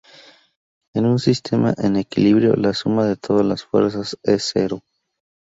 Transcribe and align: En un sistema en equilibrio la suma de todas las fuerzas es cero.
En 0.95 1.05
un 1.05 1.19
sistema 1.19 1.75
en 1.77 1.95
equilibrio 1.95 2.55
la 2.55 2.73
suma 2.73 3.05
de 3.05 3.17
todas 3.17 3.45
las 3.45 3.63
fuerzas 3.63 4.17
es 4.23 4.49
cero. 4.51 4.81